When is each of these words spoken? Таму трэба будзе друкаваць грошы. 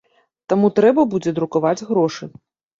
Таму 0.53 0.71
трэба 0.79 1.05
будзе 1.13 1.35
друкаваць 1.39 1.87
грошы. 1.93 2.35